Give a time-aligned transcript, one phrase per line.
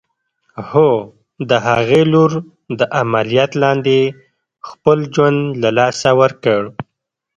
[0.69, 0.89] هو!
[1.49, 2.31] د هغې لور
[2.79, 3.99] د عمليات لاندې
[4.69, 6.61] خپل ژوند له لاسه ورکړ.